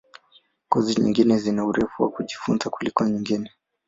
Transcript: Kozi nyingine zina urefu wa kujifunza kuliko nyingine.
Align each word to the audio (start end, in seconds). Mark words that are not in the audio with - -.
Kozi 0.71 0.91
nyingine 1.01 1.37
zina 1.37 1.65
urefu 1.69 2.03
wa 2.03 2.09
kujifunza 2.11 2.65
kuliko 2.73 3.01
nyingine. 3.09 3.47